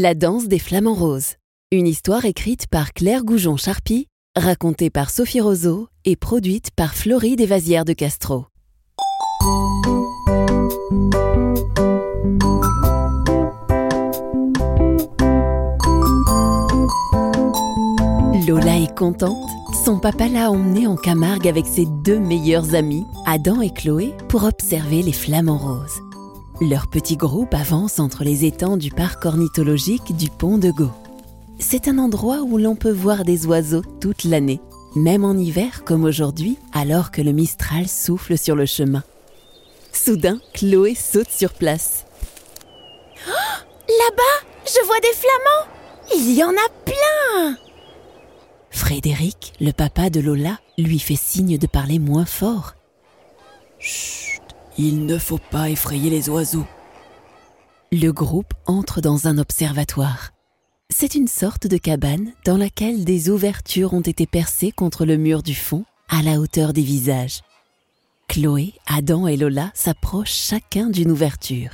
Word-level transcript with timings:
La 0.00 0.14
danse 0.14 0.46
des 0.46 0.60
flamants 0.60 0.94
roses. 0.94 1.34
Une 1.72 1.88
histoire 1.88 2.24
écrite 2.24 2.68
par 2.68 2.92
Claire 2.92 3.24
Goujon-Charpie, 3.24 4.06
racontée 4.36 4.90
par 4.90 5.10
Sophie 5.10 5.40
Roseau 5.40 5.88
et 6.04 6.14
produite 6.14 6.70
par 6.70 6.94
Florie 6.94 7.34
des 7.34 7.46
Vasières 7.46 7.84
de 7.84 7.94
Castro. 7.94 8.46
Lola 18.46 18.78
est 18.78 18.96
contente. 18.96 19.50
Son 19.84 19.98
papa 19.98 20.28
l'a 20.28 20.52
emmenée 20.52 20.86
en 20.86 20.94
Camargue 20.94 21.48
avec 21.48 21.66
ses 21.66 21.86
deux 22.04 22.20
meilleurs 22.20 22.76
amis, 22.76 23.04
Adam 23.26 23.60
et 23.62 23.70
Chloé, 23.70 24.14
pour 24.28 24.44
observer 24.44 25.02
les 25.02 25.12
flamants 25.12 25.58
roses. 25.58 26.07
Leur 26.60 26.88
petit 26.88 27.16
groupe 27.16 27.54
avance 27.54 28.00
entre 28.00 28.24
les 28.24 28.44
étangs 28.44 28.76
du 28.76 28.90
parc 28.90 29.24
ornithologique 29.24 30.16
du 30.16 30.28
Pont 30.28 30.58
de 30.58 30.72
Gau. 30.72 30.90
C'est 31.60 31.86
un 31.86 31.98
endroit 31.98 32.40
où 32.40 32.58
l'on 32.58 32.74
peut 32.74 32.90
voir 32.90 33.24
des 33.24 33.46
oiseaux 33.46 33.84
toute 34.00 34.24
l'année, 34.24 34.60
même 34.96 35.24
en 35.24 35.34
hiver 35.34 35.84
comme 35.84 36.02
aujourd'hui, 36.02 36.58
alors 36.72 37.12
que 37.12 37.22
le 37.22 37.30
Mistral 37.30 37.86
souffle 37.86 38.36
sur 38.36 38.56
le 38.56 38.66
chemin. 38.66 39.04
Soudain, 39.92 40.40
Chloé 40.52 40.96
saute 40.96 41.30
sur 41.30 41.52
place. 41.52 42.04
Là-bas, 43.24 44.46
je 44.66 44.84
vois 44.84 44.98
des 44.98 45.14
flamands 45.14 46.16
Il 46.16 46.34
y 46.34 46.42
en 46.42 46.50
a 46.50 46.68
plein 46.84 47.56
Frédéric, 48.70 49.52
le 49.60 49.70
papa 49.70 50.10
de 50.10 50.18
Lola, 50.18 50.58
lui 50.76 50.98
fait 50.98 51.14
signe 51.14 51.56
de 51.56 51.66
parler 51.68 52.00
moins 52.00 52.26
fort. 52.26 52.74
Il 54.80 55.06
ne 55.06 55.18
faut 55.18 55.40
pas 55.50 55.70
effrayer 55.70 56.08
les 56.08 56.28
oiseaux. 56.28 56.66
Le 57.90 58.12
groupe 58.12 58.54
entre 58.64 59.00
dans 59.00 59.26
un 59.26 59.36
observatoire. 59.38 60.30
C'est 60.88 61.16
une 61.16 61.26
sorte 61.26 61.66
de 61.66 61.76
cabane 61.76 62.32
dans 62.44 62.56
laquelle 62.56 63.04
des 63.04 63.28
ouvertures 63.28 63.92
ont 63.92 64.02
été 64.02 64.24
percées 64.24 64.70
contre 64.70 65.04
le 65.04 65.16
mur 65.16 65.42
du 65.42 65.56
fond, 65.56 65.84
à 66.08 66.22
la 66.22 66.38
hauteur 66.38 66.72
des 66.72 66.82
visages. 66.82 67.40
Chloé, 68.28 68.72
Adam 68.86 69.26
et 69.26 69.36
Lola 69.36 69.72
s'approchent 69.74 70.32
chacun 70.32 70.90
d'une 70.90 71.10
ouverture. 71.10 71.70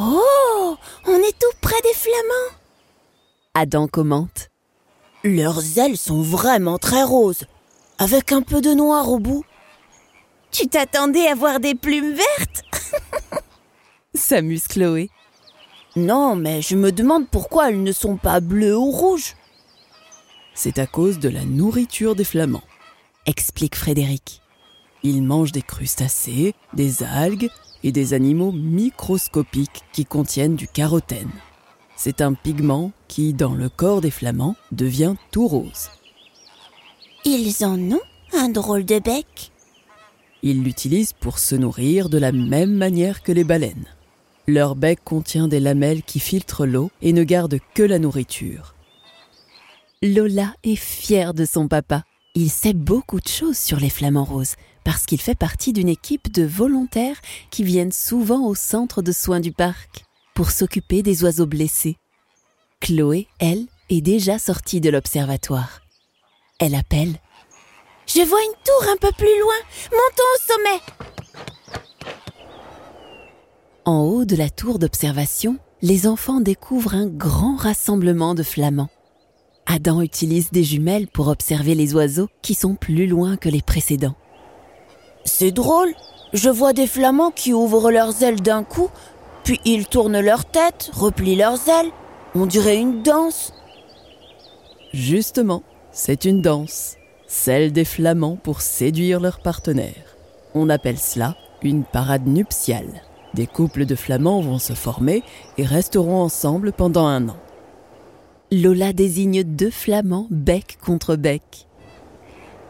Oh 0.00 0.76
On 1.06 1.16
est 1.16 1.38
tout 1.38 1.56
près 1.60 1.80
des 1.82 1.94
flamands 1.94 2.56
Adam 3.52 3.88
commente. 3.88 4.48
Leurs 5.22 5.78
ailes 5.78 5.98
sont 5.98 6.22
vraiment 6.22 6.78
très 6.78 7.02
roses, 7.02 7.44
avec 7.98 8.32
un 8.32 8.40
peu 8.40 8.62
de 8.62 8.72
noir 8.72 9.10
au 9.10 9.18
bout. 9.18 9.44
Tu 10.58 10.66
t'attendais 10.66 11.28
à 11.28 11.36
voir 11.36 11.60
des 11.60 11.76
plumes 11.76 12.14
vertes? 12.14 12.64
S'amuse 14.14 14.66
Chloé. 14.66 15.08
Non, 15.94 16.34
mais 16.34 16.62
je 16.62 16.74
me 16.74 16.90
demande 16.90 17.28
pourquoi 17.28 17.68
elles 17.68 17.80
ne 17.80 17.92
sont 17.92 18.16
pas 18.16 18.40
bleues 18.40 18.76
ou 18.76 18.90
rouges. 18.90 19.36
C'est 20.54 20.80
à 20.80 20.86
cause 20.88 21.20
de 21.20 21.28
la 21.28 21.44
nourriture 21.44 22.16
des 22.16 22.24
flamands, 22.24 22.64
explique 23.24 23.76
Frédéric. 23.76 24.42
Ils 25.04 25.22
mangent 25.22 25.52
des 25.52 25.62
crustacés, 25.62 26.56
des 26.74 27.04
algues 27.04 27.50
et 27.84 27.92
des 27.92 28.12
animaux 28.12 28.50
microscopiques 28.50 29.84
qui 29.92 30.06
contiennent 30.06 30.56
du 30.56 30.66
carotène. 30.66 31.30
C'est 31.94 32.20
un 32.20 32.34
pigment 32.34 32.90
qui, 33.06 33.32
dans 33.32 33.54
le 33.54 33.68
corps 33.68 34.00
des 34.00 34.10
flamands, 34.10 34.56
devient 34.72 35.14
tout 35.30 35.46
rose. 35.46 35.88
Ils 37.24 37.64
en 37.64 37.78
ont 37.92 38.02
un 38.32 38.48
drôle 38.48 38.84
de 38.84 38.98
bec. 38.98 39.52
Ils 40.42 40.62
l'utilisent 40.62 41.12
pour 41.12 41.38
se 41.38 41.54
nourrir 41.54 42.08
de 42.08 42.18
la 42.18 42.32
même 42.32 42.74
manière 42.74 43.22
que 43.22 43.32
les 43.32 43.44
baleines. 43.44 43.86
Leur 44.46 44.76
bec 44.76 45.00
contient 45.04 45.48
des 45.48 45.60
lamelles 45.60 46.02
qui 46.02 46.20
filtrent 46.20 46.66
l'eau 46.66 46.90
et 47.02 47.12
ne 47.12 47.24
gardent 47.24 47.58
que 47.74 47.82
la 47.82 47.98
nourriture. 47.98 48.74
Lola 50.02 50.54
est 50.62 50.76
fière 50.76 51.34
de 51.34 51.44
son 51.44 51.68
papa. 51.68 52.04
Il 52.34 52.50
sait 52.50 52.72
beaucoup 52.72 53.20
de 53.20 53.28
choses 53.28 53.58
sur 53.58 53.80
les 53.80 53.90
flamants 53.90 54.24
roses 54.24 54.54
parce 54.84 55.04
qu'il 55.06 55.20
fait 55.20 55.34
partie 55.34 55.72
d'une 55.72 55.88
équipe 55.88 56.32
de 56.32 56.44
volontaires 56.44 57.20
qui 57.50 57.64
viennent 57.64 57.92
souvent 57.92 58.46
au 58.46 58.54
centre 58.54 59.02
de 59.02 59.12
soins 59.12 59.40
du 59.40 59.52
parc 59.52 60.04
pour 60.34 60.50
s'occuper 60.50 61.02
des 61.02 61.24
oiseaux 61.24 61.46
blessés. 61.46 61.96
Chloé, 62.80 63.26
elle, 63.40 63.66
est 63.90 64.00
déjà 64.00 64.38
sortie 64.38 64.80
de 64.80 64.88
l'observatoire. 64.88 65.82
Elle 66.60 66.74
appelle 66.74 67.18
je 68.08 68.22
vois 68.22 68.40
une 68.40 68.64
tour 68.64 68.90
un 68.90 68.96
peu 68.96 69.12
plus 69.16 69.38
loin. 69.40 69.54
Montons 69.92 70.22
au 70.34 70.52
sommet. 70.52 70.80
En 73.84 74.00
haut 74.00 74.24
de 74.24 74.34
la 74.34 74.50
tour 74.50 74.78
d'observation, 74.78 75.58
les 75.82 76.06
enfants 76.06 76.40
découvrent 76.40 76.94
un 76.94 77.06
grand 77.06 77.56
rassemblement 77.56 78.34
de 78.34 78.42
flamands. 78.42 78.88
Adam 79.66 80.00
utilise 80.00 80.50
des 80.50 80.64
jumelles 80.64 81.06
pour 81.06 81.28
observer 81.28 81.74
les 81.74 81.94
oiseaux 81.94 82.28
qui 82.40 82.54
sont 82.54 82.74
plus 82.74 83.06
loin 83.06 83.36
que 83.36 83.50
les 83.50 83.62
précédents. 83.62 84.16
C'est 85.24 85.52
drôle. 85.52 85.94
Je 86.32 86.48
vois 86.48 86.72
des 86.72 86.86
flamands 86.86 87.30
qui 87.30 87.52
ouvrent 87.52 87.90
leurs 87.90 88.22
ailes 88.22 88.40
d'un 88.40 88.64
coup, 88.64 88.88
puis 89.44 89.60
ils 89.64 89.86
tournent 89.86 90.20
leur 90.20 90.46
tête, 90.46 90.90
replient 90.94 91.36
leurs 91.36 91.68
ailes. 91.68 91.90
On 92.34 92.46
dirait 92.46 92.78
une 92.78 93.02
danse. 93.02 93.52
Justement, 94.92 95.62
c'est 95.92 96.24
une 96.24 96.40
danse 96.40 96.97
celle 97.28 97.72
des 97.72 97.84
flamands 97.84 98.36
pour 98.42 98.62
séduire 98.62 99.20
leurs 99.20 99.40
partenaires. 99.40 100.16
On 100.54 100.68
appelle 100.68 100.98
cela 100.98 101.36
une 101.62 101.84
parade 101.84 102.26
nuptiale. 102.26 103.02
Des 103.34 103.46
couples 103.46 103.84
de 103.84 103.94
flamands 103.94 104.40
vont 104.40 104.58
se 104.58 104.72
former 104.72 105.22
et 105.58 105.64
resteront 105.64 106.22
ensemble 106.22 106.72
pendant 106.72 107.06
un 107.06 107.28
an. 107.28 107.36
Lola 108.50 108.92
désigne 108.92 109.44
deux 109.44 109.70
flamands 109.70 110.26
bec 110.30 110.78
contre 110.82 111.16
bec. 111.16 111.66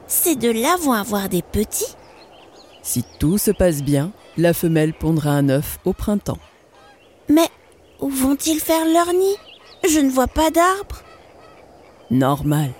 Ces 0.08 0.34
deux-là 0.34 0.76
vont 0.82 0.92
avoir 0.92 1.28
des 1.28 1.42
petits 1.42 1.94
Si 2.82 3.04
tout 3.20 3.38
se 3.38 3.52
passe 3.52 3.82
bien, 3.82 4.10
la 4.36 4.52
femelle 4.52 4.92
pondra 4.92 5.30
un 5.30 5.48
œuf 5.50 5.78
au 5.84 5.92
printemps. 5.92 6.38
Mais 7.28 7.48
où 8.00 8.08
vont-ils 8.08 8.60
faire 8.60 8.84
leur 8.86 9.12
nid? 9.12 9.36
Je 9.88 10.00
ne 10.00 10.10
vois 10.10 10.26
pas 10.26 10.50
d'arbres. 10.50 11.02
Normal. 12.10 12.70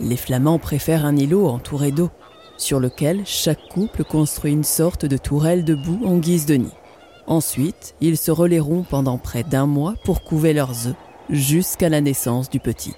Les 0.00 0.16
Flamands 0.16 0.58
préfèrent 0.58 1.04
un 1.04 1.16
îlot 1.16 1.48
entouré 1.48 1.90
d'eau, 1.90 2.10
sur 2.56 2.80
lequel 2.80 3.22
chaque 3.24 3.68
couple 3.68 4.04
construit 4.04 4.52
une 4.52 4.64
sorte 4.64 5.04
de 5.04 5.16
tourelle 5.16 5.64
de 5.64 5.74
boue 5.74 6.00
en 6.04 6.18
guise 6.18 6.46
de 6.46 6.54
nid. 6.54 6.72
Ensuite, 7.26 7.94
ils 8.00 8.16
se 8.16 8.30
relayeront 8.30 8.84
pendant 8.88 9.18
près 9.18 9.42
d'un 9.42 9.66
mois 9.66 9.94
pour 10.04 10.22
couver 10.22 10.52
leurs 10.52 10.86
œufs, 10.86 10.94
jusqu'à 11.30 11.88
la 11.88 12.00
naissance 12.00 12.48
du 12.48 12.58
petit. 12.58 12.94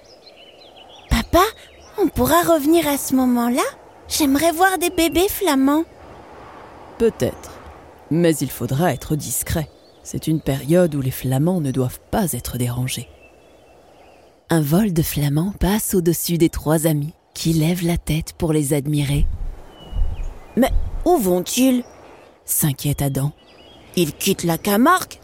Papa, 1.09 1.45
on 1.99 2.09
pourra 2.09 2.43
revenir 2.43 2.87
à 2.87 2.97
ce 2.97 3.15
moment-là? 3.17 3.63
J'aimerais 4.09 4.53
voir 4.53 4.79
des 4.79 4.91
bébés 4.91 5.29
flamands. 5.29 5.85
Peut-être, 6.99 7.59
mais 8.11 8.37
il 8.37 8.51
faudra 8.51 8.93
être 8.93 9.17
discret. 9.17 9.69
C'est 10.03 10.27
une 10.27 10.41
période 10.41 10.95
où 10.95 11.01
les 11.01 11.11
flamands 11.11 11.61
ne 11.61 11.71
doivent 11.71 12.01
pas 12.11 12.33
être 12.33 12.59
dérangés. 12.59 13.09
Un 14.53 14.63
vol 14.63 14.93
de 14.93 15.03
flamands 15.03 15.55
passe 15.61 15.95
au-dessus 15.95 16.37
des 16.37 16.49
trois 16.49 16.89
amis, 16.89 17.15
qui 17.35 17.53
lèvent 17.53 17.87
la 17.87 17.97
tête 17.97 18.33
pour 18.33 18.53
les 18.53 18.75
admirer. 18.75 19.25
Mais 20.57 20.73
où 21.05 21.19
vont-ils? 21.19 21.85
S'inquiète 22.45 23.01
Adam. 23.01 23.31
Ils 23.95 24.13
quittent 24.13 24.43
la 24.43 24.59
Camargue? 24.59 25.21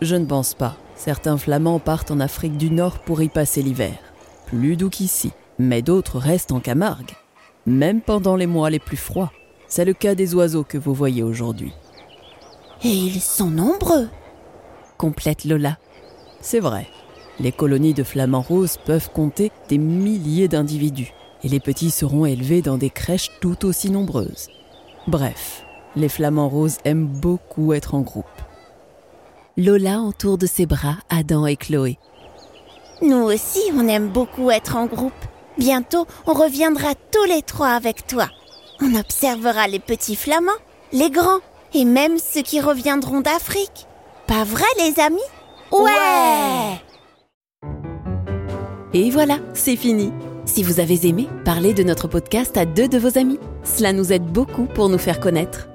Je 0.00 0.14
ne 0.14 0.26
pense 0.26 0.54
pas. 0.54 0.76
Certains 0.94 1.38
flamands 1.38 1.80
partent 1.80 2.12
en 2.12 2.20
Afrique 2.20 2.56
du 2.56 2.70
Nord 2.70 3.00
pour 3.00 3.20
y 3.20 3.28
passer 3.28 3.62
l'hiver. 3.62 3.98
Plus 4.46 4.76
doux 4.76 4.90
qu'ici. 4.90 5.32
Mais 5.58 5.82
d'autres 5.82 6.18
restent 6.18 6.52
en 6.52 6.60
Camargue. 6.60 7.16
Même 7.66 8.00
pendant 8.00 8.36
les 8.36 8.46
mois 8.46 8.70
les 8.70 8.78
plus 8.78 8.96
froids. 8.96 9.32
C'est 9.66 9.84
le 9.84 9.92
cas 9.92 10.14
des 10.14 10.36
oiseaux 10.36 10.62
que 10.62 10.78
vous 10.78 10.94
voyez 10.94 11.24
aujourd'hui. 11.24 11.72
Et 12.84 12.94
ils 12.94 13.20
sont 13.20 13.50
nombreux 13.50 14.08
complète 14.96 15.44
Lola. 15.44 15.78
C'est 16.40 16.60
vrai. 16.60 16.86
Les 17.40 17.52
colonies 17.52 17.94
de 17.94 18.02
flamants 18.02 18.42
roses 18.42 18.78
peuvent 18.84 19.10
compter 19.10 19.52
des 19.68 19.78
milliers 19.78 20.48
d'individus, 20.48 21.12
et 21.44 21.48
les 21.48 21.60
petits 21.60 21.90
seront 21.90 22.26
élevés 22.26 22.62
dans 22.62 22.78
des 22.78 22.90
crèches 22.90 23.30
tout 23.40 23.64
aussi 23.64 23.90
nombreuses. 23.90 24.48
Bref, 25.06 25.64
les 25.94 26.08
flamants 26.08 26.48
roses 26.48 26.78
aiment 26.84 27.06
beaucoup 27.06 27.72
être 27.72 27.94
en 27.94 28.00
groupe. 28.00 28.26
Lola 29.56 30.00
entoure 30.00 30.38
de 30.38 30.46
ses 30.46 30.66
bras 30.66 30.96
Adam 31.10 31.46
et 31.46 31.56
Chloé. 31.56 31.98
Nous 33.02 33.16
aussi, 33.16 33.60
on 33.74 33.86
aime 33.86 34.08
beaucoup 34.08 34.50
être 34.50 34.76
en 34.76 34.86
groupe. 34.86 35.12
Bientôt, 35.58 36.06
on 36.26 36.32
reviendra 36.32 36.94
tous 37.12 37.24
les 37.24 37.42
trois 37.42 37.70
avec 37.70 38.06
toi. 38.06 38.28
On 38.80 38.94
observera 38.94 39.68
les 39.68 39.78
petits 39.78 40.16
flamands, 40.16 40.50
les 40.92 41.10
grands, 41.10 41.40
et 41.74 41.84
même 41.84 42.18
ceux 42.18 42.42
qui 42.42 42.60
reviendront 42.60 43.20
d'Afrique. 43.20 43.86
Pas 44.26 44.44
vrai, 44.44 44.66
les 44.78 45.00
amis? 45.00 45.18
Ouais 45.70 46.80
et 48.94 49.10
voilà, 49.10 49.38
c'est 49.54 49.76
fini. 49.76 50.10
Si 50.46 50.62
vous 50.62 50.80
avez 50.80 51.06
aimé, 51.06 51.28
parlez 51.44 51.74
de 51.74 51.82
notre 51.82 52.08
podcast 52.08 52.56
à 52.56 52.64
deux 52.64 52.88
de 52.88 52.96
vos 52.98 53.18
amis. 53.18 53.38
Cela 53.64 53.92
nous 53.92 54.12
aide 54.12 54.24
beaucoup 54.24 54.64
pour 54.64 54.88
nous 54.88 54.98
faire 54.98 55.20
connaître. 55.20 55.68